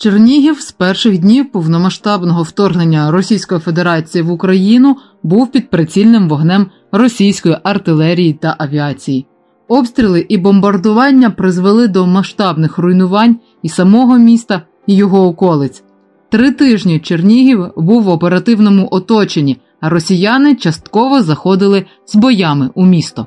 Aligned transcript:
Чернігів 0.00 0.60
з 0.60 0.72
перших 0.72 1.18
днів 1.18 1.52
повномасштабного 1.52 2.42
вторгнення 2.42 3.10
Російської 3.10 3.60
Федерації 3.60 4.22
в 4.22 4.30
Україну 4.30 4.96
був 5.22 5.50
під 5.50 5.70
прицільним 5.70 6.28
вогнем 6.28 6.66
російської 6.92 7.56
артилерії 7.62 8.32
та 8.32 8.56
авіації. 8.58 9.26
Обстріли 9.68 10.26
і 10.28 10.38
бомбардування 10.38 11.30
призвели 11.30 11.88
до 11.88 12.06
масштабних 12.06 12.78
руйнувань 12.78 13.36
і 13.62 13.68
самого 13.68 14.18
міста, 14.18 14.62
і 14.86 14.96
його 14.96 15.26
околиць. 15.26 15.82
Три 16.30 16.50
тижні 16.50 17.00
Чернігів 17.00 17.66
був 17.76 18.02
в 18.02 18.08
оперативному 18.08 18.88
оточенні, 18.90 19.60
а 19.80 19.88
росіяни 19.88 20.54
частково 20.54 21.22
заходили 21.22 21.86
з 22.06 22.16
боями 22.16 22.70
у 22.74 22.86
місто. 22.86 23.26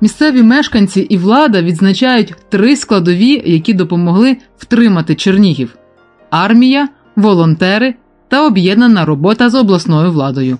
Місцеві 0.00 0.42
мешканці 0.42 1.00
і 1.00 1.18
влада 1.18 1.62
відзначають 1.62 2.34
три 2.48 2.76
складові, 2.76 3.42
які 3.44 3.74
допомогли 3.74 4.36
втримати 4.58 5.14
Чернігів: 5.14 5.76
армія, 6.30 6.88
волонтери 7.16 7.94
та 8.28 8.46
об'єднана 8.46 9.04
робота 9.04 9.50
з 9.50 9.54
обласною 9.54 10.12
владою. 10.12 10.58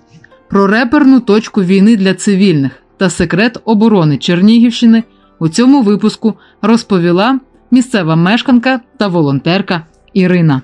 Про 0.50 0.66
реперну 0.66 1.20
точку 1.20 1.62
війни 1.62 1.96
для 1.96 2.14
цивільних 2.14 2.72
та 2.96 3.10
секрет 3.10 3.58
оборони 3.64 4.18
Чернігівщини 4.18 5.02
у 5.38 5.48
цьому 5.48 5.82
випуску 5.82 6.34
розповіла 6.62 7.40
місцева 7.70 8.16
мешканка 8.16 8.80
та 8.96 9.08
волонтерка 9.08 9.86
Ірина. 10.12 10.62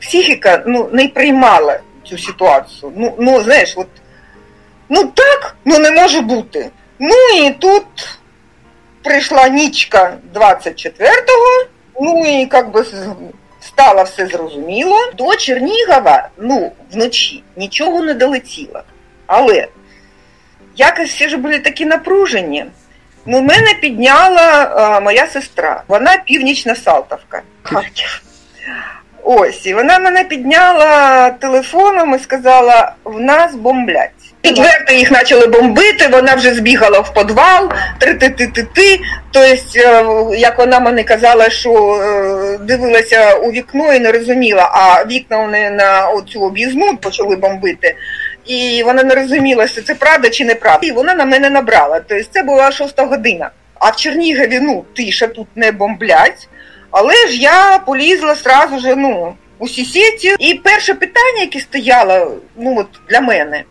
Психіка 0.00 0.64
ну 0.66 0.88
не 0.92 1.08
приймала 1.08 1.80
цю 2.04 2.18
ситуацію. 2.18 2.92
Ну 2.96 3.14
ну 3.18 3.42
знаєш, 3.42 3.74
от 3.76 3.88
Ну 4.88 5.04
так, 5.04 5.56
ну 5.64 5.78
не 5.78 5.90
може 5.90 6.20
бути. 6.20 6.70
Ну 6.98 7.14
і 7.36 7.50
тут 7.50 8.18
прийшла 9.02 9.48
нічка 9.48 10.16
24-го, 10.34 11.66
ну 12.00 12.26
і 12.26 12.48
як 12.52 12.70
би 12.70 12.84
стало 13.60 14.02
все 14.02 14.26
зрозуміло. 14.26 14.96
До 15.16 15.36
Чернігова 15.36 16.28
ну, 16.38 16.72
вночі 16.92 17.42
нічого 17.56 18.02
не 18.02 18.14
долетіло. 18.14 18.82
Але 19.26 19.68
якось 20.76 21.10
всі 21.10 21.28
ж 21.28 21.36
були 21.36 21.58
такі 21.58 21.84
напружені. 21.84 22.66
Ну, 23.26 23.40
мене 23.40 23.74
підняла 23.80 24.74
а, 24.76 25.00
моя 25.00 25.26
сестра, 25.26 25.82
вона 25.88 26.16
північна 26.16 26.74
Салтовка. 26.74 27.42
Харків. 27.62 28.22
Ось, 29.24 29.66
і 29.66 29.74
вона 29.74 29.98
мене 29.98 30.24
підняла 30.24 31.30
телефоном 31.30 32.14
і 32.14 32.18
сказала: 32.18 32.92
в 33.04 33.20
нас 33.20 33.54
бомблять. 33.54 34.10
Відверто 34.44 34.94
їх 34.94 35.08
почали 35.08 35.46
бомбити, 35.46 36.08
вона 36.12 36.34
вже 36.34 36.54
збігала 36.54 37.00
в 37.00 37.14
підвал, 37.14 37.72
три-ти-ти-ти-ти. 37.98 39.00
Тобто, 39.30 40.34
як 40.34 40.58
вона 40.58 40.80
мені 40.80 41.04
казала, 41.04 41.50
що 41.50 41.94
е, 41.94 42.58
дивилася 42.58 43.34
у 43.34 43.50
вікно 43.50 43.94
і 43.94 44.00
не 44.00 44.12
розуміла, 44.12 44.70
а 44.72 45.04
вікна 45.04 45.38
вони 45.38 45.70
на 45.70 46.08
оцю 46.08 46.40
об'їзну 46.40 46.96
почали 46.96 47.36
бомбити. 47.36 47.96
І 48.46 48.82
вона 48.84 49.02
не 49.02 49.14
розуміла, 49.14 49.66
що 49.66 49.82
це 49.82 49.94
правда 49.94 50.28
чи 50.28 50.44
неправда. 50.44 50.86
І 50.86 50.92
вона 50.92 51.14
на 51.14 51.24
мене 51.24 51.50
набрала. 51.50 52.00
Тобто 52.08 52.24
це 52.30 52.42
була 52.42 52.72
шоста 52.72 53.04
година. 53.04 53.50
А 53.78 53.90
в 53.90 53.96
Чернігові 53.96 54.60
ну, 54.62 54.84
тиша 54.96 55.26
тут 55.26 55.46
не 55.56 55.72
бомблять. 55.72 56.48
Але 56.92 57.14
ж 57.14 57.36
я 57.36 57.78
полізла 57.78 58.36
сразу 58.36 58.78
же 58.78 58.96
ну, 58.96 59.34
у 59.58 59.68
сусідці. 59.68 60.34
І 60.38 60.54
перше 60.54 60.94
питання, 60.94 61.40
яке 61.40 61.60
стояло 61.60 62.36
ну, 62.56 62.78
от 62.78 62.86
для 63.08 63.20
мене 63.20 63.64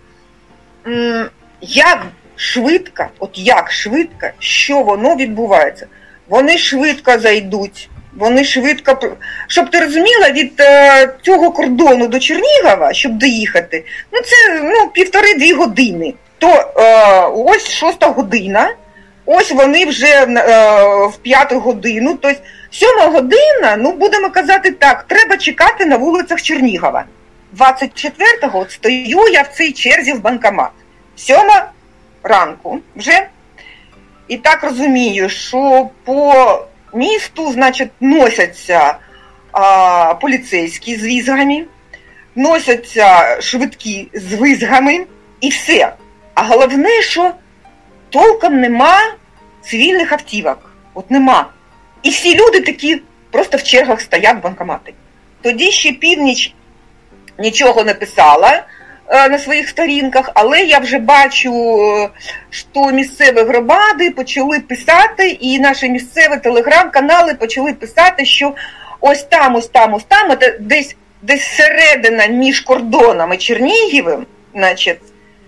як 1.62 2.06
швидко, 2.36 3.06
от 3.20 3.30
як 3.34 3.72
швидко, 3.72 4.28
що 4.40 4.82
воно 4.82 5.16
відбувається. 5.16 5.88
Вони 6.30 6.58
швидко 6.58 7.20
зайдуть, 7.20 7.90
вони 8.18 8.44
швидко. 8.44 9.18
Щоб 9.48 9.70
ти 9.70 9.80
розуміла, 9.80 10.32
від 10.32 10.52
е, 10.60 11.10
цього 11.22 11.52
кордону 11.52 12.08
до 12.08 12.20
Чернігова, 12.20 12.94
щоб 12.94 13.12
доїхати, 13.12 13.86
ну 14.12 14.20
це 14.22 14.62
ну, 14.64 14.88
півтори-дві 14.88 15.54
години. 15.54 16.14
То 16.38 16.48
е, 16.48 17.22
ось 17.36 17.70
шоста 17.70 18.08
година, 18.08 18.74
ось 19.26 19.52
вони 19.52 19.86
вже 19.86 20.08
е, 20.08 20.26
в 21.06 21.18
п'яту 21.18 21.60
годину. 21.60 22.18
Тобто 22.22 22.42
сьома 22.72 23.08
година, 23.08 23.76
ну 23.78 23.92
будемо 23.92 24.30
казати 24.30 24.72
так, 24.72 25.04
треба 25.04 25.38
чекати 25.38 25.86
на 25.86 25.98
вулицях 25.98 26.42
Чернігова. 26.42 27.06
24-го 27.58 28.60
от 28.60 28.72
стою 28.72 29.28
я 29.34 29.42
в 29.42 29.48
цій 29.48 29.72
черзі 29.72 30.14
в 30.14 30.22
банкомат. 30.22 30.72
Сьома 31.16 31.72
ранку 32.24 32.80
вже. 32.96 33.28
І 34.28 34.38
так 34.38 34.64
розумію, 34.64 35.30
що 35.30 35.90
по 36.04 36.60
місту, 36.94 37.52
значить, 37.52 37.92
носяться 38.00 38.96
а, 39.52 40.14
поліцейські 40.14 40.96
з 40.96 41.04
візгами, 41.04 41.66
носяться 42.36 43.42
швидкі 43.42 44.10
з 44.14 44.34
визгами 44.34 45.06
і 45.42 45.50
все. 45.50 45.94
А 46.34 46.44
головне, 46.44 47.02
що 47.02 47.32
толком 48.10 48.60
нема 48.60 49.00
цивільних 49.62 50.12
автівок. 50.12 50.72
От 50.94 51.12
нема. 51.12 51.50
І 52.04 52.10
всі 52.10 52.36
люди 52.36 52.62
такі 52.62 53.02
просто 53.32 53.58
в 53.58 53.64
чергах 53.64 54.02
стоять 54.02 54.42
банкомати. 54.42 54.94
Тоді 55.42 55.72
ще 55.72 55.92
північ 55.92 56.54
нічого 57.40 57.84
не 57.84 57.94
писала 57.94 58.64
е, 59.08 59.30
на 59.30 59.40
своїх 59.40 59.70
сторінках, 59.70 60.32
але 60.34 60.60
я 60.60 60.80
вже 60.80 61.00
бачу, 61.00 61.80
е, 61.82 62.10
що 62.50 62.92
місцеві 62.92 63.42
громади 63.42 64.12
почали 64.12 64.60
писати, 64.60 65.30
і 65.30 65.60
наші 65.60 65.90
місцеві 65.90 66.38
телеграм-канали 66.44 67.34
почали 67.34 67.74
писати, 67.74 68.26
що 68.26 68.56
ось 69.00 69.24
там, 69.24 69.56
ось 69.56 69.68
там, 69.68 69.94
ось 69.94 70.04
там, 70.04 70.38
десь 70.60 70.96
десь 71.22 71.44
середина 71.44 72.26
між 72.26 72.62
кордонами 72.62 73.38
Чернігівим, 73.38 74.26
значить, 74.56 75.00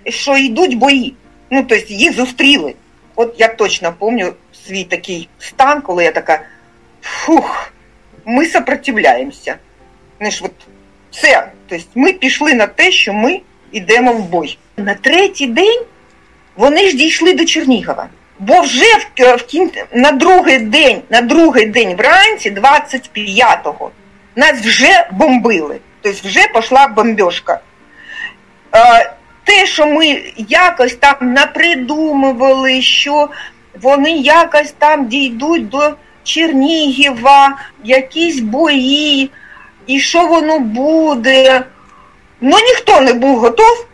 що 0.06 0.38
йдуть 0.38 0.78
бої. 0.78 1.16
Ну, 1.50 1.66
тобто 1.70 1.94
їх 1.94 2.14
зустріли. 2.14 2.74
От 3.16 3.36
я 3.38 3.48
точно 3.48 3.94
пам'ятаю 4.00 4.36
свій 4.68 4.84
такий 4.84 5.30
стан, 5.40 5.82
коли 5.82 6.04
я 6.04 6.12
така 6.12 6.42
фух, 7.02 7.74
ми 8.26 8.46
сопротивляємося. 8.46 9.56
Знаєш, 10.18 10.42
от 10.42 10.52
все. 11.12 11.48
Тобто 11.68 11.86
ми 11.96 12.14
пішли 12.14 12.54
на 12.54 12.68
те, 12.68 12.92
що 12.92 13.14
ми 13.14 13.42
йдемо 13.72 14.14
в 14.14 14.30
бой. 14.30 14.58
На 14.78 14.94
третій 14.94 15.48
день 15.48 15.82
вони 16.56 16.90
ж 16.90 16.96
дійшли 16.96 17.34
до 17.34 17.46
Чернігова. 17.46 18.08
Бо 18.40 18.62
вже 18.62 18.86
в, 18.86 19.36
в 19.36 19.44
кін... 19.44 19.72
на 19.94 20.12
другий 20.12 20.60
день, 20.60 21.02
на 21.10 21.22
другий 21.22 21.66
день 21.66 21.96
вранці, 21.96 22.52
25-го, 22.52 23.92
нас 24.36 24.62
вже 24.62 25.08
бомбили. 25.12 25.80
Тобто 26.02 26.28
вже 26.28 26.48
пішла 26.48 26.88
бомбьошка. 26.88 27.60
Те, 29.44 29.66
що 29.66 29.86
ми 29.86 30.34
якось 30.38 30.96
там 30.96 31.16
напридумували, 31.22 32.82
що 32.82 33.30
вони 33.82 34.12
якось 34.12 34.72
там 34.78 35.08
дійдуть 35.08 35.70
до 35.70 35.94
Чернігова, 36.24 37.58
якісь 37.84 38.40
бої 38.40 39.32
і 39.88 40.00
що 40.00 40.28
воно 40.28 40.60
буде. 40.60 41.64
Ну 42.42 42.58
ніхто 42.60 43.02
не 43.02 43.14
був 43.14 43.40
готов 43.40 43.86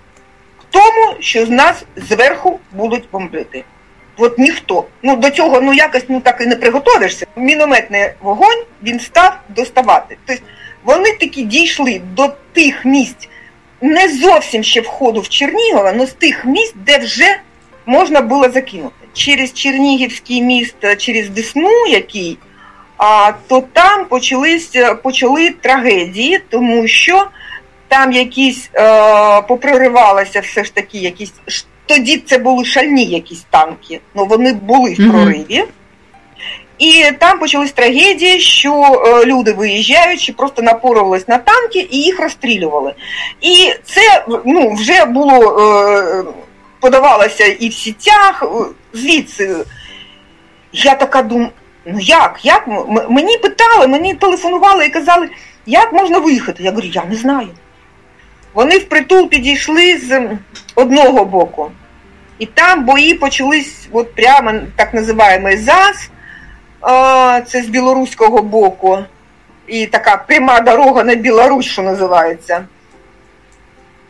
к 0.59 0.65
тому, 0.69 1.15
що 1.19 1.45
з 1.45 1.49
нас 1.49 1.83
зверху 1.95 2.59
будуть 2.71 3.09
бомбити. 3.11 3.63
От 4.17 4.39
ніхто. 4.39 4.85
Ну 5.03 5.15
до 5.15 5.29
цього 5.29 5.61
ну 5.61 5.73
якось 5.73 6.03
ну 6.07 6.21
так 6.21 6.41
і 6.41 6.45
не 6.45 6.55
приготовишся. 6.55 7.27
Мінометний 7.35 8.09
вогонь 8.21 8.63
він 8.83 8.99
став 8.99 9.39
доставати. 9.49 10.17
Тобто 10.25 10.43
вони 10.83 11.11
таки 11.11 11.41
дійшли 11.41 12.01
до 12.13 12.33
тих 12.53 12.85
місць, 12.85 13.29
не 13.81 14.09
зовсім 14.09 14.63
ще 14.63 14.81
входу 14.81 15.21
в 15.21 15.29
Чернігова, 15.29 15.93
але 15.95 16.05
з 16.05 16.13
тих 16.13 16.45
місць, 16.45 16.73
де 16.75 16.97
вже 16.97 17.39
можна 17.85 18.21
було 18.21 18.49
закинути. 18.49 18.95
Через 19.13 19.53
Чернігівський 19.53 20.41
міст, 20.41 20.75
через 20.97 21.29
Десну, 21.29 21.85
який 21.89 22.37
а, 22.97 23.31
то 23.47 23.63
там 23.73 24.05
почались, 24.05 24.75
е, 24.75 24.95
почали 24.95 25.49
трагедії, 25.49 26.39
тому 26.49 26.87
що 26.87 27.27
там 27.87 28.11
якісь 28.11 28.69
е, 28.75 29.41
попроривалися 29.41 30.39
все 30.39 30.63
ж 30.63 30.75
таки 30.75 30.97
якісь 30.97 31.33
тоді 31.85 32.17
це 32.17 32.37
були 32.37 32.65
шальні 32.65 33.05
якісь 33.05 33.45
танки, 33.49 33.99
ну 34.15 34.25
вони 34.25 34.53
були 34.53 34.93
в 34.93 35.11
прориві. 35.11 35.63
І 36.79 37.11
там 37.19 37.39
почались 37.39 37.71
трагедії, 37.71 38.39
що 38.39 38.73
е, 38.73 39.25
люди 39.25 39.53
виїжджаючи, 39.53 40.33
просто 40.33 40.61
напорувались 40.61 41.27
на 41.27 41.37
танки 41.37 41.87
і 41.91 41.97
їх 41.97 42.19
розстрілювали. 42.19 42.93
І 43.41 43.73
це 43.83 44.25
ну, 44.45 44.73
вже 44.73 45.05
було 45.05 45.59
е, 45.59 46.23
подавалося 46.79 47.45
і 47.45 47.69
в 47.69 47.73
сітях, 47.73 48.43
е, 48.43 48.65
звідси. 48.93 49.55
Я 50.73 50.95
така 50.95 51.21
думаю, 51.21 51.49
ну 51.85 51.99
як? 51.99 52.39
як? 52.43 52.67
Мені 53.09 53.37
питали, 53.37 53.87
мені 53.87 54.13
телефонували 54.13 54.85
і 54.85 54.89
казали, 54.89 55.29
як 55.65 55.93
можна 55.93 56.19
виїхати? 56.19 56.63
Я 56.63 56.69
говорю, 56.69 56.87
я 56.87 57.05
не 57.05 57.15
знаю. 57.15 57.49
Вони 58.53 58.77
впритул 58.77 59.29
підійшли 59.29 59.97
з 59.97 60.29
одного 60.75 61.25
боку. 61.25 61.71
І 62.39 62.45
там 62.45 62.85
бої 62.85 63.13
почались 63.13 63.87
от 63.91 64.15
прямо 64.15 64.51
так 64.75 64.93
називаємо 64.93 65.49
ЗАЗ, 65.57 66.09
це 67.47 67.63
з 67.63 67.67
білоруського 67.67 68.41
боку. 68.41 68.97
І 69.67 69.85
така 69.85 70.17
пряма 70.17 70.59
дорога 70.59 71.03
на 71.03 71.15
Білорусь, 71.15 71.65
що 71.65 71.81
називається. 71.81 72.65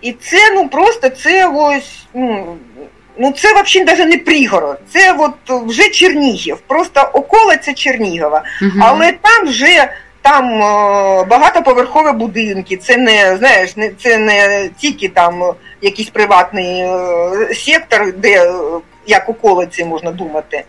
І 0.01 0.11
це 0.11 0.37
ну 0.53 0.67
просто 0.67 1.09
це 1.09 1.47
ось, 1.47 2.05
ну, 2.13 2.57
ну 3.17 3.31
це 3.31 3.47
взагалі 3.53 3.85
навіть 3.85 4.11
не 4.11 4.17
пригород, 4.17 4.79
це 4.93 5.15
от 5.19 5.65
вже 5.67 5.89
Чернігів, 5.89 6.57
просто 6.67 7.09
околиця 7.13 7.73
Чернігова. 7.73 8.43
Угу. 8.61 8.71
Але 8.81 9.11
там 9.11 9.47
вже 9.47 9.89
там 10.21 10.59
багатоповерхові 11.27 12.11
будинки, 12.11 12.77
це 12.77 12.97
не 12.97 13.37
знаєш, 13.37 13.77
не 13.77 13.89
це 13.89 14.17
не 14.17 14.69
тільки 14.77 15.09
там 15.09 15.53
якийсь 15.81 16.09
приватний 16.09 16.81
е, 16.81 17.53
сектор, 17.53 18.13
де 18.13 18.53
як 19.07 19.29
околиці 19.29 19.85
можна 19.85 20.11
думати. 20.11 20.63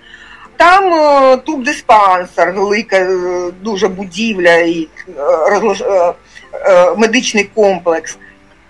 Там 0.61 0.93
о, 0.93 1.37
тут 1.37 1.63
диспансер, 1.63 2.53
велика 2.53 2.97
е, 2.97 3.51
дуже 3.61 3.89
будівля 3.89 4.55
і 4.55 4.89
розлож... 5.51 5.81
Е, 5.81 6.15
медичний 6.97 7.45
комплекс. 7.45 8.19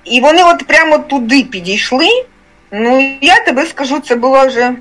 І 0.05 0.21
вони 0.21 0.43
от 0.43 0.67
прямо 0.67 0.99
туди 0.99 1.43
підійшли. 1.43 2.09
Ну, 2.71 3.19
я 3.21 3.45
тебе 3.45 3.67
скажу, 3.67 4.01
це 4.01 4.15
було 4.17 4.47
вже 4.47 4.73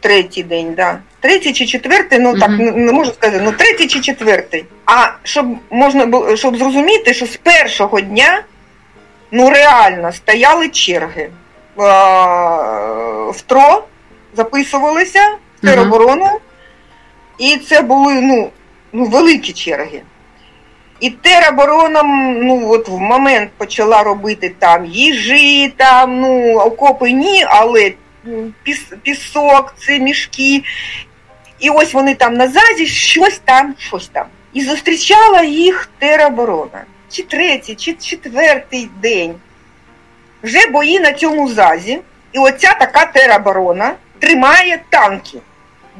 третій 0.00 0.42
день, 0.42 0.74
да. 0.74 0.98
Третій 1.20 1.52
чи 1.52 1.66
четвертий, 1.66 2.18
ну 2.18 2.38
так 2.38 2.50
не, 2.50 2.70
не 2.70 2.92
можу 2.92 3.12
сказати, 3.12 3.42
ну 3.44 3.52
третій 3.52 3.86
чи 3.86 4.00
четвертий. 4.00 4.64
А 4.86 5.06
щоб 5.22 5.46
можна 5.70 6.06
було, 6.06 6.36
щоб 6.36 6.56
зрозуміти, 6.56 7.14
що 7.14 7.26
з 7.26 7.36
першого 7.36 8.00
дня 8.00 8.42
ну 9.30 9.50
реально 9.50 10.12
стояли 10.12 10.68
черги. 10.68 11.30
В 11.76 13.40
ТРО 13.46 13.84
записувалися 14.36 15.20
тероборону, 15.62 16.40
і 17.38 17.56
це 17.56 17.82
були 17.82 18.20
ну, 18.20 18.50
ну 18.92 19.04
великі 19.04 19.52
черги. 19.52 20.02
І 21.00 21.10
тероборона 21.10 22.02
ну, 22.42 22.70
от 22.70 22.88
в 22.88 22.98
момент 22.98 23.50
почала 23.56 24.02
робити 24.02 24.54
там 24.58 24.86
їжі, 24.86 25.74
там, 25.76 26.20
ну, 26.20 26.58
окопи 26.58 27.10
ні, 27.10 27.44
але 27.48 27.92
піс, 28.62 28.92
пісок, 29.02 29.74
це 29.86 29.98
мішки. 29.98 30.62
І 31.60 31.70
ось 31.70 31.94
вони 31.94 32.14
там 32.14 32.34
на 32.34 32.48
зазі 32.48 32.86
щось 32.86 33.40
там, 33.44 33.74
щось 33.78 34.08
там. 34.08 34.26
І 34.52 34.60
зустрічала 34.60 35.42
їх 35.42 35.88
тероборона. 35.98 36.84
Чи 37.10 37.22
третій, 37.22 37.74
чи 37.74 37.92
четвертий 37.92 38.88
день. 39.02 39.34
Вже 40.42 40.66
бої 40.66 41.00
на 41.00 41.12
цьому 41.12 41.48
зазі. 41.48 42.00
І 42.32 42.38
оця 42.38 42.74
така 42.74 43.06
тероборона 43.06 43.94
тримає 44.18 44.82
танки, 44.90 45.38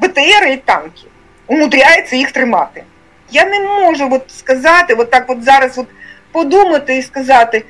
БТР 0.03 0.47
і 0.47 0.57
танки. 0.57 1.03
Умудряється 1.47 2.15
їх 2.15 2.31
тримати. 2.31 2.83
Я 3.31 3.45
не 3.45 3.59
можу 3.59 4.09
от 4.11 4.31
сказати, 4.31 4.93
от 4.93 5.11
так 5.11 5.29
от 5.29 5.43
зараз 5.43 5.77
от 5.77 5.87
подумати 6.31 6.97
і 6.97 7.01
сказати, 7.01 7.65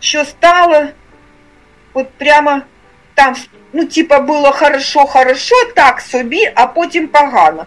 що 0.00 0.24
стало 0.24 0.86
от 1.94 2.10
прямо 2.10 2.60
там, 3.14 3.36
ну, 3.72 3.84
типа, 3.84 4.20
було 4.20 4.52
хорошо, 4.52 5.00
хорошо, 5.00 5.54
так 5.76 6.00
собі, 6.00 6.52
а 6.54 6.66
потім 6.66 7.08
погано. 7.08 7.66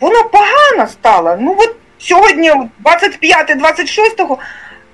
Воно 0.00 0.24
погано 0.24 0.88
стало. 0.88 1.36
Ну 1.40 1.56
от 1.58 1.76
сьогодні 1.98 2.52
25-26, 2.84 4.38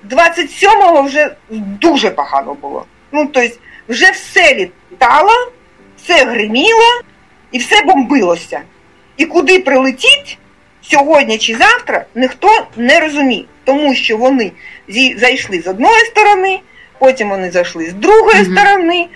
27-го 0.09 1.01
вже 1.01 1.35
дуже 1.55 2.09
погано 2.09 2.53
було. 2.53 2.85
Ну, 3.11 3.29
тобто, 3.33 3.55
вже 3.87 4.11
все 4.11 4.55
літало, 4.55 5.51
все 5.97 6.25
гриміло 6.25 7.01
і 7.53 7.57
все 7.57 7.81
бомбилося. 7.81 8.61
І 9.17 9.25
куди 9.25 9.59
прилетіть? 9.59 10.37
сьогодні 10.83 11.37
чи 11.37 11.55
завтра 11.55 12.05
ніхто 12.15 12.67
не 12.77 12.99
розуміє, 12.99 13.45
тому 13.63 13.95
що 13.95 14.17
вони 14.17 14.51
зайшли 15.17 15.61
з 15.61 15.67
одної 15.67 15.99
сторони, 15.99 16.59
потім 16.99 17.29
вони 17.29 17.51
зайшли 17.51 17.85
з 17.89 17.93
другої 17.93 18.37
mm 18.37 18.45
-hmm. 18.45 18.57
сторони, 18.57 19.07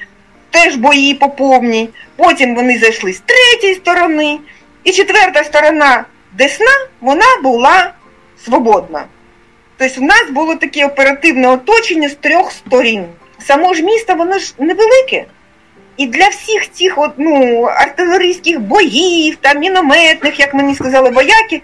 теж 0.50 0.76
бої 0.76 1.14
поповні, 1.14 1.90
потім 2.16 2.56
вони 2.56 2.80
зайшли 2.80 3.14
з 3.14 3.22
третьої 3.26 3.76
сторони, 3.76 4.40
і 4.84 4.92
четверта 4.92 5.44
сторона 5.44 6.06
Десна, 6.34 6.88
вона 7.02 7.26
була 7.44 7.94
свободна. 8.46 9.06
Тобто 9.78 10.02
в 10.02 10.04
нас 10.04 10.30
було 10.32 10.56
таке 10.56 10.86
оперативне 10.86 11.48
оточення 11.48 12.10
з 12.10 12.16
трьох 12.16 12.52
сторін. 12.52 13.06
Само 13.40 13.74
ж 13.74 13.84
місто, 13.84 14.16
воно 14.16 14.40
ж 14.40 14.54
невелике. 14.60 15.26
І 15.98 16.08
для 16.08 16.28
всіх 16.28 16.72
цих 16.72 16.98
от, 16.98 17.12
ну, 17.18 17.64
артилерійських 17.64 18.60
боїв, 18.60 19.38
там, 19.42 19.60
мінометних, 19.60 20.40
як 20.40 20.54
мені 20.54 20.76
сказали 20.76 21.10
вояки, 21.10 21.62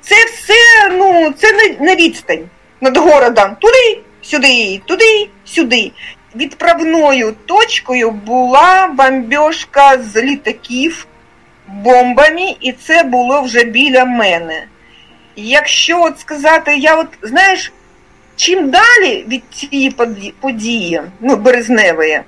це 0.00 0.14
все 0.24 0.88
ну, 0.92 1.34
це 1.38 1.52
не, 1.52 1.86
не 1.86 1.96
відстань 1.96 2.48
над 2.80 2.96
городом. 2.96 3.56
Туди, 3.60 4.00
сюди, 4.22 4.80
туди, 4.86 5.28
сюди. 5.44 5.92
Відправною 6.36 7.34
точкою 7.46 8.10
була 8.10 8.86
бомбьошка 8.86 9.98
з 9.98 10.22
літаків 10.22 11.06
бомбами, 11.68 12.54
і 12.60 12.72
це 12.72 13.02
було 13.02 13.42
вже 13.42 13.64
біля 13.64 14.04
мене. 14.04 14.66
Якщо 15.36 16.02
от 16.02 16.20
сказати, 16.20 16.76
я 16.76 16.96
от, 16.96 17.06
знаєш, 17.22 17.72
чим 18.36 18.70
далі 18.70 19.24
від 19.28 19.42
цієї 19.54 19.94
події, 20.40 21.02
ну, 21.20 21.36
березневої, 21.36 22.20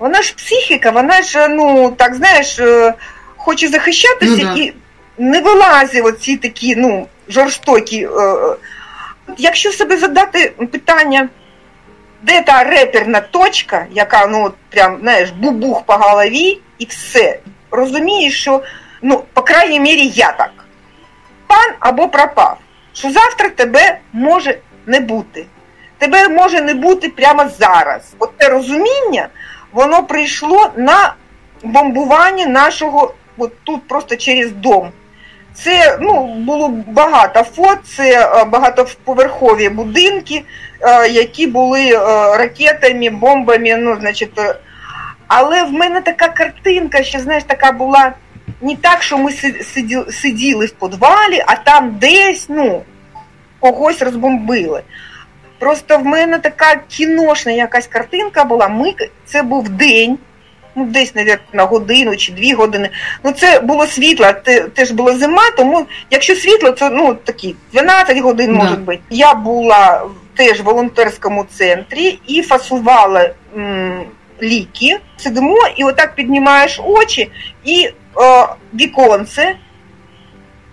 вона 0.00 0.22
ж 0.22 0.34
психіка, 0.34 0.90
вона 0.90 1.22
ж, 1.22 1.48
ну, 1.48 1.90
так 1.90 2.14
знаєш, 2.14 2.58
е, 2.58 2.94
хоче 3.36 3.68
захищатися 3.68 4.42
ну, 4.42 4.54
да. 4.54 4.54
і 4.54 4.72
не 5.18 5.40
вилазить 5.40 6.04
оці 6.04 6.36
такі, 6.36 6.76
ну, 6.76 7.06
жорстокі. 7.28 8.04
Е, 8.04 8.08
е. 8.08 8.56
Якщо 9.38 9.72
себе 9.72 9.96
задати 9.96 10.52
питання, 10.72 11.28
де 12.22 12.42
та 12.42 12.64
реперна 12.64 13.20
точка, 13.20 13.86
яка, 13.90 14.26
ну, 14.26 14.44
от 14.44 14.54
прям, 14.70 14.98
знаєш, 15.00 15.30
бубух 15.30 15.82
по 15.82 15.92
голові 15.92 16.60
і 16.78 16.84
все. 16.84 17.38
Розумієш, 17.70 18.40
що, 18.40 18.62
ну, 19.02 19.24
по 19.32 19.42
крайній 19.42 19.80
мірі, 19.80 20.06
я 20.06 20.32
так. 20.32 20.52
Пан 21.46 21.72
або 21.80 22.08
пропав, 22.08 22.58
що 22.92 23.10
завтра 23.10 23.48
тебе 23.48 23.98
може 24.12 24.58
не 24.86 25.00
бути. 25.00 25.46
Тебе 25.98 26.28
може 26.28 26.60
не 26.60 26.74
бути 26.74 27.08
прямо 27.08 27.48
зараз. 27.58 28.14
От 28.18 28.36
те 28.36 28.48
розуміння 28.48 29.28
воно 29.72 30.02
прийшло 30.02 30.70
на 30.76 31.14
бомбування 31.62 32.46
нашого, 32.46 33.14
от 33.38 33.52
тут 33.64 33.88
просто 33.88 34.16
через 34.16 34.52
дом. 34.52 34.90
Це 35.54 35.98
ну, 36.00 36.34
було 36.34 36.68
багато 36.68 37.42
фот, 37.42 37.78
це 37.96 38.20
е, 38.20 38.44
багатоповерхові 38.44 39.68
будинки, 39.68 40.42
е, 40.80 41.08
які 41.08 41.46
були 41.46 41.88
е, 41.88 41.98
ракетами, 42.36 43.10
бомбами. 43.10 43.76
ну, 43.76 43.96
значить, 44.00 44.40
Але 45.28 45.64
в 45.64 45.72
мене 45.72 46.00
така 46.00 46.28
картинка, 46.28 47.02
що 47.02 47.18
знаєш, 47.18 47.44
така 47.44 47.72
була 47.72 48.12
не 48.60 48.76
так, 48.76 49.02
що 49.02 49.18
ми 49.18 49.32
сиділи 50.10 50.66
в 50.66 50.72
подвалі, 50.72 51.44
а 51.46 51.54
там 51.54 51.96
десь 52.00 52.46
ну, 52.48 52.82
когось 53.60 54.02
розбомбили. 54.02 54.82
Просто 55.60 55.98
в 55.98 56.04
мене 56.04 56.38
така 56.38 56.76
кіношна 56.88 57.52
якась 57.52 57.86
картинка 57.86 58.44
була. 58.44 58.68
Ми, 58.68 58.94
Це 59.26 59.42
був 59.42 59.68
день, 59.68 60.18
ну 60.74 60.84
десь, 60.86 61.14
мабуть, 61.14 61.38
на 61.52 61.64
годину 61.64 62.16
чи 62.16 62.32
дві 62.32 62.52
години. 62.52 62.90
Ну 63.24 63.32
це 63.32 63.60
було 63.60 63.86
світло, 63.86 64.26
те, 64.44 64.60
теж 64.60 64.90
була 64.90 65.16
зима, 65.18 65.42
тому 65.56 65.86
якщо 66.10 66.34
світло, 66.34 66.70
то 66.70 66.90
ну 66.90 67.14
такі 67.14 67.54
12 67.72 68.18
годин 68.18 68.52
може 68.52 68.76
бути. 68.76 68.98
Я 69.10 69.34
була 69.34 70.02
теж 70.34 70.60
в 70.60 70.64
волонтерському 70.64 71.46
центрі 71.56 72.18
і 72.26 72.42
фасувала 72.42 73.30
м, 73.56 74.04
ліки. 74.42 74.98
Сидимо 75.16 75.56
і 75.76 75.84
отак 75.84 76.14
піднімаєш 76.14 76.80
очі 76.84 77.30
і 77.64 77.88
о, 78.14 78.46
віконце. 78.74 79.54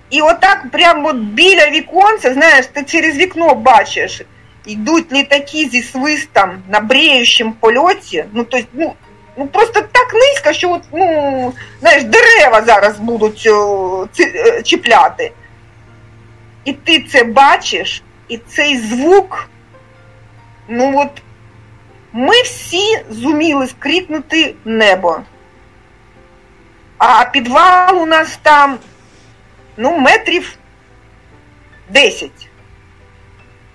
І 0.10 0.22
отак 0.22 0.66
прямо 0.72 1.14
біля 1.14 1.70
віконця, 1.70 2.34
знаєш, 2.34 2.66
ти 2.66 2.84
через 2.84 3.18
вікно 3.18 3.56
бачиш 3.56 4.22
йдуть 4.68 5.12
літаки 5.12 5.70
зі 5.72 5.82
свистом 5.82 6.64
на 6.70 6.80
бреючому 6.80 7.54
польоті, 7.60 8.26
ну, 8.34 8.44
то 8.44 8.58
есть, 8.58 8.68
ну, 8.74 8.94
ну 9.38 9.48
просто 9.48 9.82
так 9.82 10.14
низько, 10.14 10.54
що 10.54 10.72
от, 10.72 10.84
ну, 10.94 11.54
знаєш, 11.80 12.04
дерева 12.04 12.62
зараз 12.62 13.00
будуть 13.00 13.48
о, 13.48 14.08
ці, 14.12 14.24
е, 14.24 14.62
чіпляти. 14.64 15.32
І 16.66 16.74
ти 16.74 17.00
це 17.00 17.24
бачиш, 17.24 18.04
і 18.28 18.38
цей 18.38 18.78
звук, 18.78 19.50
ну 20.68 21.00
от 21.00 21.22
ми 22.14 22.42
всі 22.42 23.00
зуміли 23.10 23.68
скрикнути 23.68 24.56
небо. 24.66 25.20
А 26.98 27.26
підвал 27.26 28.02
у 28.02 28.06
нас 28.06 28.40
там, 28.42 28.78
ну, 29.78 29.98
метрів 29.98 30.58
10. 31.90 32.32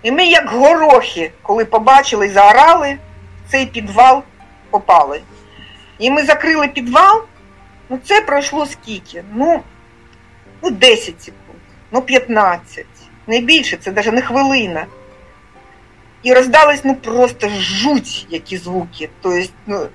І 0.02 0.12
ми, 0.12 0.24
як 0.26 0.48
горохи, 0.48 1.32
коли 1.42 1.64
побачили 1.64 2.26
і 2.26 2.30
заорали, 2.30 2.98
в 3.46 3.50
цей 3.50 3.66
підвал 3.66 4.22
попали. 4.70 5.20
І 5.98 6.10
ми 6.10 6.22
закрили 6.22 6.68
підвал, 6.68 7.24
ну 7.88 7.98
це 8.04 8.20
пройшло 8.20 8.66
скільки? 8.66 9.24
Ну, 9.34 9.62
ну 10.62 10.70
10 10.70 11.22
секунд, 11.22 11.58
ну 11.92 12.02
15. 12.02 12.86
Не 13.26 13.40
більше, 13.40 13.76
це 13.76 13.92
навіть 13.92 14.12
не 14.12 14.22
хвилина. 14.22 14.86
І 16.22 16.34
роздались 16.34 16.84
ну 16.84 16.94
просто 16.94 17.48
жуть 17.48 18.26
які 18.30 18.56
звуки. 18.56 19.08
Тобто, 19.20 19.52
ну, 19.66 19.86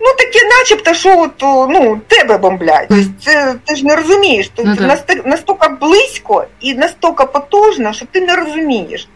ну 0.00 0.06
таке 0.18 0.38
начебто, 0.58 0.94
що 0.94 1.18
от, 1.20 1.32
ну, 1.70 2.00
тебе 2.08 2.38
бомблять. 2.38 2.86
Тобто, 2.88 3.04
це, 3.24 3.54
ти 3.64 3.76
ж 3.76 3.86
не 3.86 3.96
розумієш. 3.96 4.50
Тобто, 4.54 4.74
Ну, 4.80 4.86
настільки, 4.86 5.28
настільки 5.28 5.68
близько 5.68 6.44
і 6.60 6.74
настільки 6.74 7.24
потужно, 7.24 7.92
що 7.92 8.06
ти 8.06 8.20
не 8.20 8.36
розумієш. 8.36 9.08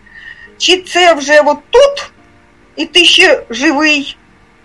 Чи 0.59 0.83
це 0.83 1.15
вже 1.15 1.41
от 1.41 1.59
тут, 1.71 2.13
і 2.77 2.87
ти 2.87 3.05
ще 3.05 3.43
живий, 3.51 4.17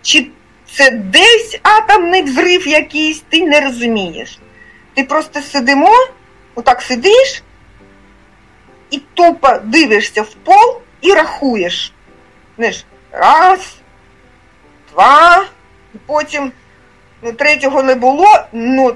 чи 0.01 0.27
це 0.71 0.91
десь 0.91 1.59
атомний 1.63 2.21
взрив 2.21 2.67
якийсь, 2.67 3.23
ти 3.29 3.45
не 3.45 3.61
розумієш. 3.61 4.39
Ти 4.93 5.03
просто 5.03 5.41
сидимо, 5.41 5.91
отак 6.55 6.81
сидиш 6.81 7.43
і 8.91 9.01
тупо 9.13 9.49
дивишся 9.63 10.21
в 10.21 10.33
пол 10.33 10.81
і 11.01 11.13
рахуєш. 11.13 11.93
Знаєш, 12.57 12.85
раз, 13.11 13.59
два, 14.93 15.45
потім 16.05 16.51
ну, 17.21 17.31
третього 17.31 17.83
не 17.83 17.95
було, 17.95 18.39
ну 18.53 18.95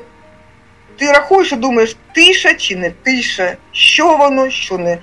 ти 0.98 1.12
рахуєш 1.12 1.52
і 1.52 1.56
думаєш, 1.56 1.96
тиша 2.14 2.54
чи 2.54 2.76
не 2.76 2.90
тиша, 2.90 3.56
що 3.72 4.18
воно, 4.18 4.50
що 4.50 4.78
не. 4.78 4.98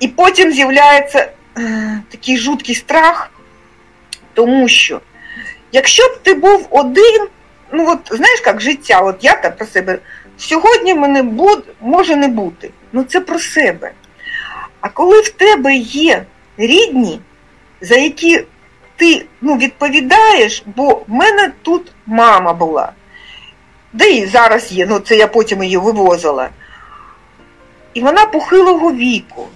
І 0.00 0.08
потім 0.08 0.52
з'являється 0.52 1.32
е, 1.58 2.02
такий 2.10 2.36
жуткий 2.36 2.74
страх, 2.74 3.30
тому 4.34 4.68
що 4.68 5.00
якщо 5.72 6.02
б 6.02 6.18
ти 6.22 6.34
був 6.34 6.66
один, 6.70 7.28
ну 7.72 7.90
от 7.90 8.16
знаєш 8.16 8.42
як 8.46 8.60
життя, 8.60 9.00
от 9.00 9.16
я 9.20 9.36
так 9.36 9.56
про 9.56 9.66
себе, 9.66 9.98
сьогодні 10.38 10.94
мене 10.94 11.22
буде, 11.22 11.62
може 11.80 12.16
не 12.16 12.28
бути. 12.28 12.70
Ну 12.92 13.04
це 13.04 13.20
про 13.20 13.38
себе. 13.38 13.92
А 14.80 14.88
коли 14.88 15.20
в 15.20 15.28
тебе 15.28 15.74
є 15.76 16.24
рідні, 16.56 17.20
за 17.80 17.96
які 17.96 18.44
ти 18.98 19.26
ну, 19.40 19.56
відповідаєш, 19.56 20.62
бо 20.76 20.88
в 20.88 21.04
мене 21.06 21.52
тут 21.62 21.92
мама 22.06 22.52
була, 22.52 22.92
де 23.92 24.10
і 24.10 24.26
зараз 24.26 24.72
є, 24.72 24.86
ну 24.86 24.98
це 24.98 25.16
я 25.16 25.26
потім 25.26 25.64
її 25.64 25.76
вивозила. 25.76 26.48
І 27.94 28.00
вона 28.00 28.26
похилого 28.26 28.92
віку. 28.92 29.48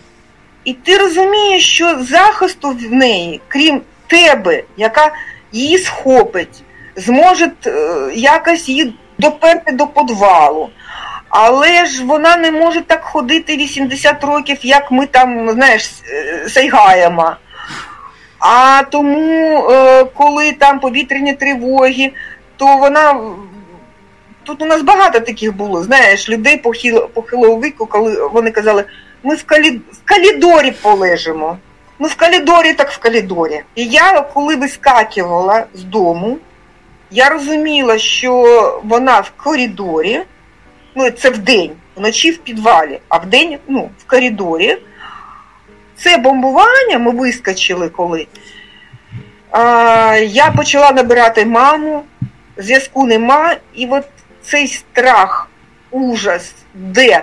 І 0.65 0.73
ти 0.73 0.99
розумієш, 0.99 1.67
що 1.67 2.03
захисту 2.03 2.71
в 2.71 2.93
неї, 2.93 3.41
крім 3.49 3.81
тебе, 4.07 4.63
яка 4.77 5.13
її 5.53 5.79
схопить, 5.79 6.63
зможе 6.97 7.51
е, 7.67 7.73
якось 8.15 8.69
її 8.69 8.95
доперти 9.19 9.73
до 9.73 9.87
подвалу. 9.87 10.71
Але 11.29 11.87
ж 11.87 12.05
вона 12.05 12.37
не 12.37 12.51
може 12.51 12.81
так 12.81 13.05
ходити 13.05 13.57
80 13.57 14.25
років, 14.25 14.59
як 14.63 14.91
ми 14.91 15.07
там, 15.07 15.51
знаєш, 15.51 15.91
е, 16.13 16.49
сайгаємо. 16.49 17.37
А 18.43 18.83
тому, 18.91 19.69
е, 19.71 20.05
коли 20.05 20.53
там 20.53 20.81
повітряні 20.81 21.33
тривоги, 21.33 22.13
то 22.57 22.77
вона. 22.77 23.21
Тут 24.45 24.63
у 24.63 24.67
нас 24.67 24.83
багато 24.83 25.21
таких 25.21 25.57
було, 25.57 25.83
знаєш, 25.83 26.29
людей 26.29 26.57
похило, 26.57 27.09
похилого 27.09 27.61
віку, 27.61 27.87
коли 27.87 28.29
вони 28.29 28.51
казали, 28.51 28.85
ми 29.23 29.35
в, 29.35 29.45
калі... 29.45 29.71
в 29.71 30.05
калідорі 30.05 30.71
полежимо. 30.71 31.59
Ну, 31.99 32.09
в 32.09 32.15
калідорі, 32.15 32.73
так 32.73 32.91
в 32.91 32.99
калідорі. 32.99 33.61
І 33.75 33.85
я, 33.85 34.21
коли 34.21 34.57
вискакувала 34.57 35.65
з 35.75 35.83
дому, 35.83 36.39
я 37.11 37.29
розуміла, 37.29 37.99
що 37.99 38.33
вона 38.85 39.21
в 39.21 39.31
коридорі, 39.31 40.21
ну 40.95 41.11
це 41.11 41.31
в 41.31 41.39
день, 41.39 41.71
вночі 41.97 42.31
в 42.31 42.39
підвалі, 42.39 43.01
а 43.09 43.19
в 43.19 43.27
день 43.27 43.59
ну, 43.69 43.91
в 43.99 44.11
коридорі. 44.11 44.79
Це 46.03 46.17
бомбування, 46.17 46.99
ми 46.99 47.11
вискочили 47.11 47.89
коли. 47.89 48.27
А, 49.51 50.17
я 50.17 50.51
почала 50.51 50.93
набирати 50.93 51.47
маму, 51.47 52.03
зв'язку 52.57 53.07
нема, 53.07 53.57
і 53.75 53.87
от 53.87 54.05
цей 54.43 54.69
страх, 54.69 55.51
ужас, 55.91 56.55
де? 56.75 57.23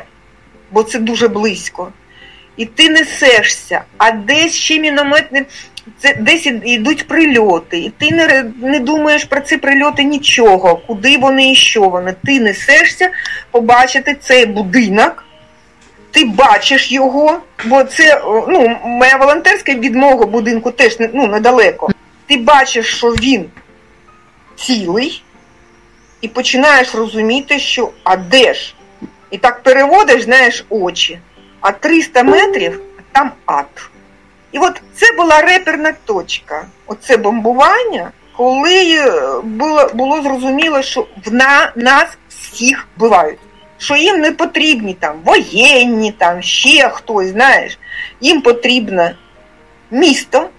Бо 0.71 0.83
це 0.83 0.99
дуже 0.99 1.27
близько. 1.27 1.91
І 2.57 2.65
ти 2.65 2.89
несешся, 2.89 3.81
а 3.97 4.11
десь 4.11 4.53
ще 4.53 4.79
мінометне, 4.79 5.45
це 5.99 6.13
десь 6.13 6.45
йдуть 6.45 7.07
прильоти, 7.07 7.79
і 7.79 7.89
ти 7.89 8.11
не, 8.15 8.51
не 8.61 8.79
думаєш 8.79 9.23
про 9.23 9.41
ці 9.41 9.57
прильоти 9.57 10.03
нічого, 10.03 10.75
куди 10.87 11.17
вони 11.17 11.51
і 11.51 11.55
що 11.55 11.89
вони. 11.89 12.15
Ти 12.25 12.39
несешся 12.39 13.09
побачити 13.51 14.15
цей 14.21 14.45
будинок, 14.45 15.25
ти 16.11 16.25
бачиш 16.25 16.91
його, 16.91 17.39
бо 17.65 17.83
це 17.83 18.21
ну, 18.25 18.77
моя 18.83 19.17
волонтерська 19.17 19.73
від 19.73 19.95
будинку 20.31 20.71
теж 20.71 20.97
ну, 20.99 21.27
недалеко. 21.27 21.89
Ти 22.25 22.37
бачиш, 22.37 22.97
що 22.97 23.07
він 23.07 23.45
цілий, 24.55 25.23
і 26.21 26.27
починаєш 26.27 26.95
розуміти, 26.95 27.59
що 27.59 27.89
а 28.03 28.17
де 28.17 28.53
ж? 28.53 28.75
І 29.31 29.37
так 29.37 29.63
переводиш, 29.63 30.23
знаєш, 30.23 30.65
очі. 30.69 31.19
А 31.61 31.71
300 31.71 32.23
метрів 32.23 32.81
там 33.11 33.31
ад. 33.45 33.89
І 34.51 34.59
от 34.59 34.81
це 34.95 35.13
була 35.17 35.41
реперна 35.41 35.93
точка. 36.05 36.65
Оце 36.87 37.17
бомбування, 37.17 38.11
коли 38.37 38.95
е, 38.95 39.41
було, 39.43 39.89
було 39.93 40.21
зрозуміло, 40.21 40.81
що 40.81 41.07
в 41.25 41.33
на, 41.33 41.71
нас 41.75 42.17
всіх 42.29 42.87
вбивають. 42.97 43.39
Що 43.79 43.95
їм 43.95 44.19
не 44.19 44.31
потрібні 44.31 44.93
там 44.93 45.21
воєнні, 45.25 46.11
там 46.11 46.41
ще 46.41 46.89
хтось, 46.89 47.27
знаєш. 47.27 47.79
Їм 48.21 48.41
потрібно 48.41 49.11
місто. 49.91 50.49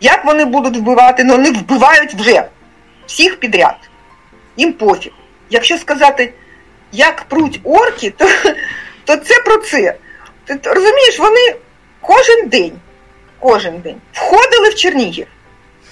Як 0.00 0.24
вони 0.24 0.44
будуть 0.44 0.76
вбивати? 0.76 1.24
Ну 1.24 1.32
вони 1.32 1.50
вбивають 1.50 2.14
вже 2.14 2.44
всіх 3.06 3.40
підряд. 3.40 3.76
Їм 4.56 4.72
пофіг. 4.72 5.12
Якщо 5.50 5.78
сказати, 5.78 6.32
як 6.92 7.22
пруть 7.22 7.60
орки, 7.64 8.10
то, 8.10 8.26
то 9.04 9.16
це 9.16 9.34
про 9.44 9.56
це. 9.56 9.94
Ти 10.44 10.58
розумієш, 10.64 11.18
вони 11.18 11.54
кожен 12.00 12.48
день, 12.48 12.72
кожен 13.38 13.78
день 13.78 13.96
входили 14.12 14.68
в 14.68 14.74
Чернігів. 14.74 15.26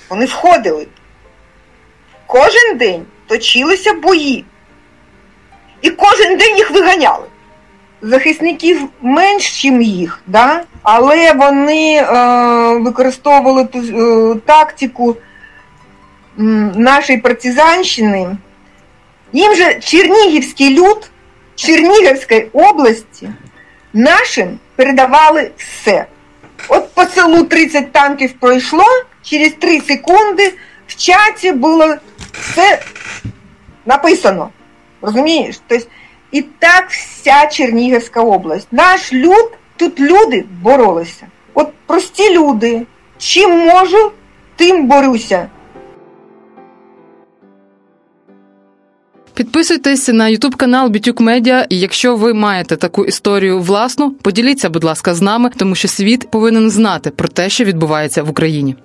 Вони 0.09 0.25
входили. 0.25 0.87
Кожен 2.27 2.77
день 2.77 3.07
точилися 3.27 3.93
бої. 3.93 4.45
І 5.83 5.91
кожен 5.91 6.37
день 6.37 6.57
їх 6.57 6.71
виганяли. 6.71 7.25
Захисників 8.03 8.89
менш, 9.01 9.65
ніж 9.65 9.89
їх, 9.89 10.19
да? 10.27 10.63
але 10.83 11.33
вони 11.33 11.95
е, 11.97 12.05
використовували 12.79 13.65
ту 13.65 13.79
е, 13.79 14.41
тактику 14.47 15.17
нашої 16.77 17.19
партизанщини. 17.19 18.37
Їм 19.33 19.55
же 19.55 19.75
Чернігівський 19.75 20.79
люд 20.79 21.11
Чернігівської 21.55 22.51
області 22.53 23.31
нашим 23.93 24.59
передавали 24.77 25.51
все. 25.57 26.07
От 26.69 26.95
по 26.95 27.05
селу 27.05 27.45
30 27.45 27.93
танків 27.93 28.33
пройшло, 28.41 28.85
через 29.23 29.53
3 29.53 29.81
секунди 29.81 30.55
в 30.87 30.97
чаті 30.97 31.53
було 31.53 31.95
все 32.33 32.83
написано. 33.87 34.51
Розумієш? 35.03 35.61
Тобто, 35.67 35.87
і 36.33 36.43
так 36.43 36.91
вся 36.91 37.47
Чернігівська 37.47 38.23
область. 38.23 38.69
Наш 38.71 39.13
люд, 39.13 39.51
тут 39.77 40.01
люди 40.01 40.45
боролися. 40.63 41.27
От 41.55 41.69
прості 41.87 42.39
люди. 42.39 42.87
Чим 43.19 43.51
можу, 43.51 44.13
тим 44.57 44.87
борюся. 44.87 45.49
Підписуйтесь 49.35 50.09
на 50.09 50.29
Ютуб 50.29 50.57
канал 50.57 50.89
Бітюк 50.89 51.21
Медіа. 51.21 51.67
І 51.69 51.81
якщо 51.81 52.17
ви 52.17 52.35
маєте 52.35 52.77
таку 52.77 53.05
історію 53.05 53.61
власну, 53.61 54.11
поділіться, 54.11 54.71
будь 54.71 54.85
ласка, 54.85 55.15
з 55.15 55.23
нами, 55.23 55.51
тому 55.57 55.75
що 55.75 55.89
світ 55.89 56.31
повинен 56.31 56.71
знати 56.71 57.11
про 57.11 57.29
те, 57.29 57.49
що 57.49 57.65
відбувається 57.65 58.23
в 58.23 58.31
Україні. 58.31 58.77